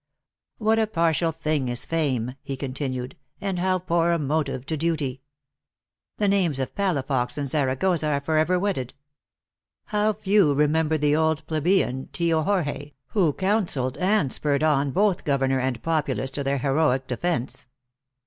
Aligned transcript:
What 0.57 0.79
a 0.79 0.87
par 0.87 1.11
tial 1.13 1.31
thing 1.31 1.67
is 1.67 1.85
fame," 1.85 2.33
he 2.41 2.57
continued," 2.57 3.15
and 3.39 3.59
how 3.59 3.77
poor 3.77 4.09
a 4.09 4.17
motive 4.17 4.65
to 4.65 4.75
duty! 4.75 5.21
The 6.17 6.27
names 6.27 6.59
of 6.59 6.73
Palafox 6.73 7.37
and 7.37 7.47
Zara 7.47 7.75
goza 7.75 8.07
are 8.07 8.19
forever 8.19 8.57
wedded. 8.57 8.95
How 9.85 10.13
few 10.13 10.55
remember 10.55 10.97
the 10.97 11.15
old 11.15 11.45
plebeian, 11.45 12.09
Tio 12.13 12.41
Jorge, 12.41 12.93
who 13.09 13.31
counseled 13.33 13.95
and 13.99 14.33
spurred 14.33 14.63
on 14.63 14.89
both 14.89 15.23
governor 15.23 15.59
and 15.59 15.83
populace 15.83 16.31
to 16.31 16.43
their 16.43 16.57
heroic 16.57 17.05
de 17.05 17.17
fence.!" 17.17 17.67